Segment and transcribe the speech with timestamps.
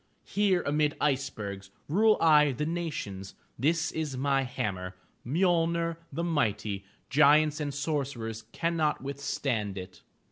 [0.25, 7.59] Here amid icebergs, Rule I the nations; This is my hammer, Mjolner, the mighty; Giants
[7.59, 10.01] and sorcerers Cannot withstand it!